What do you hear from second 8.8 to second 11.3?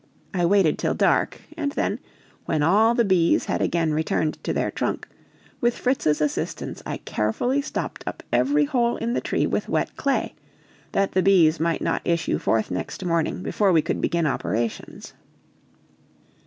in the tree with wet clay, that the